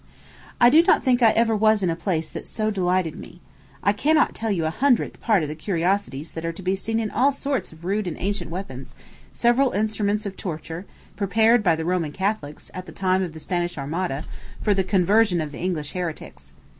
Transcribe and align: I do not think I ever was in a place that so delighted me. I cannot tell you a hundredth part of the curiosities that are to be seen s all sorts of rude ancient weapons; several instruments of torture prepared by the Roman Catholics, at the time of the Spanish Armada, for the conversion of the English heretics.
I 0.59 0.71
do 0.71 0.81
not 0.81 1.03
think 1.03 1.21
I 1.21 1.29
ever 1.33 1.55
was 1.55 1.83
in 1.83 1.91
a 1.91 1.95
place 1.95 2.27
that 2.29 2.47
so 2.47 2.71
delighted 2.71 3.15
me. 3.15 3.39
I 3.83 3.93
cannot 3.93 4.33
tell 4.33 4.49
you 4.49 4.65
a 4.65 4.71
hundredth 4.71 5.21
part 5.21 5.43
of 5.43 5.47
the 5.47 5.53
curiosities 5.53 6.31
that 6.31 6.43
are 6.43 6.51
to 6.51 6.63
be 6.63 6.73
seen 6.73 6.99
s 6.99 7.11
all 7.13 7.31
sorts 7.31 7.71
of 7.71 7.85
rude 7.85 8.07
ancient 8.17 8.49
weapons; 8.49 8.95
several 9.31 9.73
instruments 9.73 10.25
of 10.25 10.35
torture 10.35 10.87
prepared 11.15 11.61
by 11.61 11.75
the 11.75 11.85
Roman 11.85 12.11
Catholics, 12.11 12.71
at 12.73 12.87
the 12.87 12.91
time 12.91 13.21
of 13.21 13.33
the 13.33 13.39
Spanish 13.39 13.77
Armada, 13.77 14.25
for 14.59 14.73
the 14.73 14.83
conversion 14.83 15.39
of 15.39 15.51
the 15.51 15.59
English 15.59 15.91
heretics. 15.91 16.53